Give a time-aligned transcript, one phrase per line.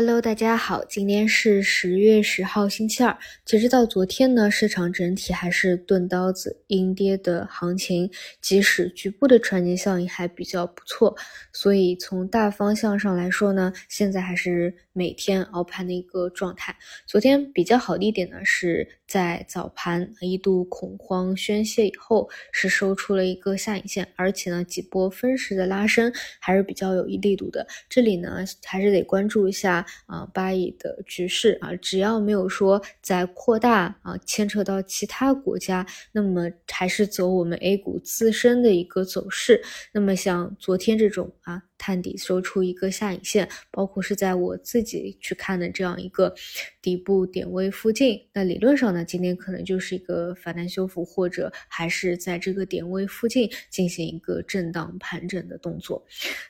[0.00, 3.18] Hello，大家好，今天是十月十号，星期二。
[3.44, 8.08] 截止到昨天呢，市场整体还是钝刀子阴跌的行情，
[8.40, 11.16] 即使局部的传接效应还比较不错，
[11.52, 16.76] 所以从大方向上来说呢，现在还是每天熬盘的一个状态。
[17.04, 27.66] 昨天比较好的一点呢，是在早盘一度恐慌宣泄以后，是收出了一个下影线，而且呢，几波分时的拉升还是比较有一力度的。
[27.88, 29.84] 这里呢，还是得关注一下。
[30.06, 39.62] 啊，巴以的局势啊，只要没有说在扩大啊，牵扯到其他国家，那么还是走我们 A 股自身的一个走势。
[39.92, 41.62] 那么像昨天这种啊。
[41.78, 46.34] 探底收出一个下影线，包括是在我自己去看的这样一个
[46.82, 56.04] 底部点位附近，那理论上呢，今天可能就是一个反弹修复，或者还是在这个点位附近进行一个震荡盘整的动作。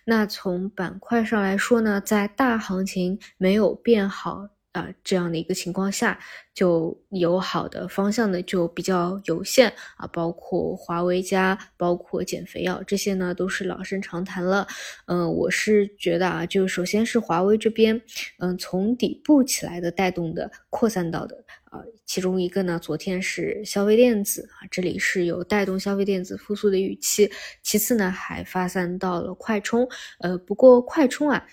[0.04, 4.48] 那从板块上来说呢，在大行情没有变好。
[4.72, 6.18] 啊，这样的一个情况下，
[6.54, 14.66] 就有好的方向呢就比较有限啊，包括华为加，包括减肥药这些呢，都是老生常谈了。
[15.06, 18.00] 嗯，我是觉得啊，就首先是华为这边，
[18.38, 21.44] 嗯，从底部起来的带动的扩散到的。
[21.70, 27.30] 啊，其中一个呢，昨天是消费电子啊，这里是有带动消费电子复苏的预期。
[27.62, 29.86] 其次呢，还发散到了快充，
[30.20, 31.46] 呃，不过快充啊，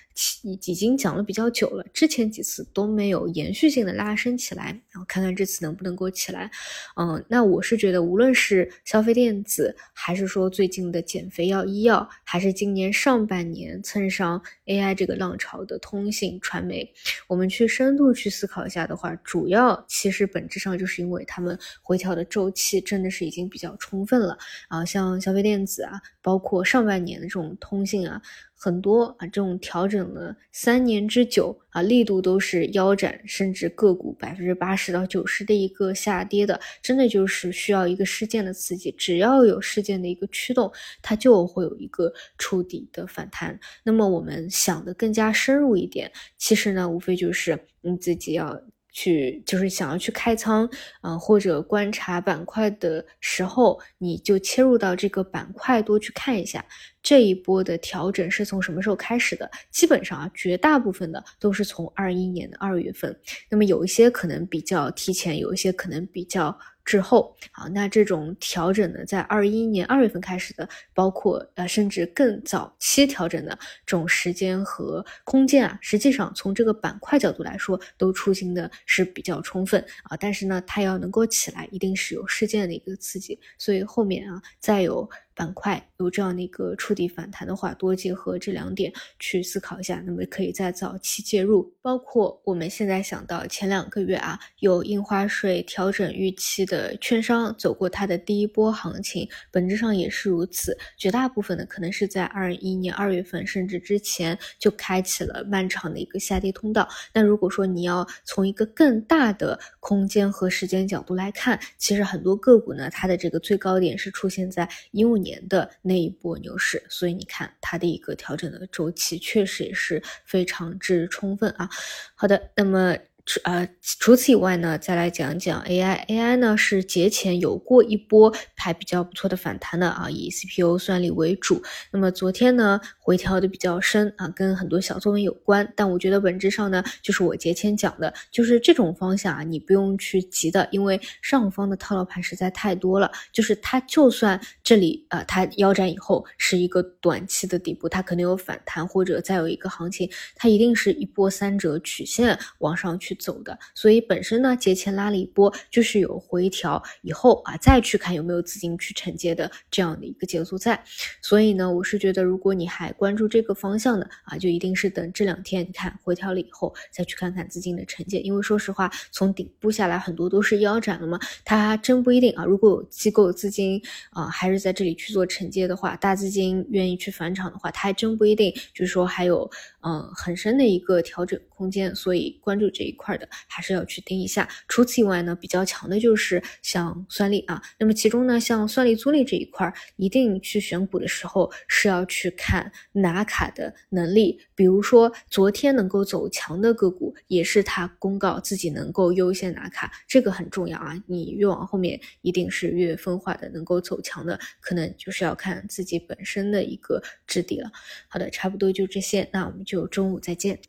[0.44, 6.50] 已已经讲了比较久了，之前几次都没有延续性的拉升起来，然后看看这次能不能够起来。
[6.96, 16.90] 嗯，那我是觉得，无论是消费电子，还是说最近的减肥药、医药，还是今年上半年蹭上 AI 这个浪潮的通信、传媒，
[17.28, 19.86] 我们去深度去思考一下的话，主要。
[19.88, 28.22] 其其实本质上就是因为他们回调的周期真的是已经比较充分了啊，像消费电子啊，包括上半年的这种通信啊，
[28.56, 43.60] 很多啊这种调整了三年之久啊，力度都是腰斩，甚至个股百分之八十到九十的一个下跌的，真的就是需要一个事件的刺激，只要有事件的一个驱动，它就会有一个触底的反弹。
[43.84, 48.62] 那么我们想的更加深入一点，其实呢，无非就是你自己要。
[48.96, 50.68] 去就是想要去开仓，
[51.02, 56.66] 嗯，或者观察板块的时候，你就切入到这个板块多去看一下，
[57.04, 59.52] 这一波的调整是从什么时候开始的？
[59.70, 63.14] 基本上啊，绝大部分的都是从二一年的二月份，
[63.50, 66.58] 那么有一些可能比较提前，有一些可能比较。
[66.86, 80.16] 之后，啊，那这种调整呢，在二一年二月份开始的，包括呃，甚至更早期调整的这种时间和空间啊，实际上从这个板块角度来说，都出行的是比较充分啊。
[80.16, 85.10] 但是呢，它要能够起来，一定是有事件的一个刺激，所以后面啊，再有。
[85.36, 91.70] 板块有这样的一个触底反弹的话，多结合这两点去思考一下，那么可以在早期介入。
[91.82, 100.76] 包括我们现在想到前两个月啊，有印花税调整预期的券商走过它的第一波行情，本质上也是如此。
[100.98, 106.88] 绝大部分的可能是在二一年二月份甚至之前就开启了漫长的一个下跌通道。
[107.14, 115.25] 那如果说你要从一个更大的空间和时间角度来看，其实很多个股呢，它的这个最高点是出现在一五年。
[115.26, 121.70] 年的那一波牛市，所以你看它的一个调整的周期确实也是非常之充分啊。
[122.16, 122.96] 好的，那么。
[123.28, 131.64] 除呃，除此以外呢，再来讲讲 AI，AI 呢是节前有过一波还比较不错的反弹的啊，以 CPU 算力为主。
[131.92, 135.72] 那么昨天呢回调的比较深啊，跟很多小作文有关。
[135.76, 143.12] 但我觉得本质上呢，就是我节前讲的，就是这种方向啊，你不用去急的，因为上方的套牢盘实在太多了。
[143.32, 153.14] 就是它就算这里啊，它腰斩以后是一个短期的底部，它可能有反弹或者再有一个行情，它一定是一波三折曲线往上去。
[153.16, 160.84] 走的，所以本身呢，节前拉了一波，就是有回调以后啊，再去看有没有资金去承接的这样的一个节奏在。
[161.22, 168.20] 所以呢，我是觉得，如果你还关注这个方向的啊，就一定是等这两天你看回调了以后，再去看看资金的承接。
[168.20, 172.44] 因为说实话，从顶部下来很多都是腰斩了嘛，它真不一定啊。
[172.44, 179.50] 如果有机构资金啊，还是在这里去做承接的话，大资金愿意去返场的话，它还真不一定，就是说还有
[179.84, 181.96] 嗯很深的一个调整空间。
[181.96, 183.06] 所以关注这一块。
[183.06, 184.50] 块的还是要去盯一下。
[184.68, 187.62] 除此以外呢，比较强的就是像算力啊。
[187.78, 194.40] 那么其中呢，像算力租赁这一块，一定去选股的时候是要去看拿卡的能力。
[194.56, 200.96] 比如说昨天能够走强的个股，也是他公告自己能够优先拿卡，这个很重要啊。
[201.06, 207.72] 你越往后面，一定是越分化的，能够走强的，可能就是要看自己本身的一个质地了。
[208.08, 210.60] 好的，差不多就这些，那我们就中午再见。